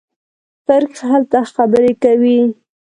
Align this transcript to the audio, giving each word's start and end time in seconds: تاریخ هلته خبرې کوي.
تاریخ 0.67 0.95
هلته 1.11 1.39
خبرې 1.55 1.93
کوي. 2.03 2.39